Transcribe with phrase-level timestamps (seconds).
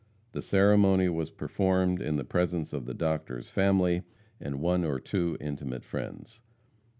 [0.31, 4.01] The ceremony was performed in the presence of the Doctor's family
[4.39, 6.41] and one or two intimate friends.